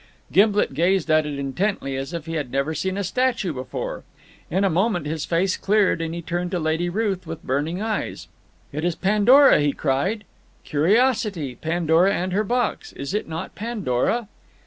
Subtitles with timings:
[0.31, 4.03] Gimblet gazed at it intently, as if he had never seen a statue before.
[4.49, 8.27] In a moment his face cleared and he turned to Lady Ruth with burning eyes.
[8.71, 10.23] "It is Pandora," he cried.
[10.63, 11.53] "Curiosity!
[11.53, 12.93] Pandora and her box.
[12.93, 14.27] Is it not Pandora?"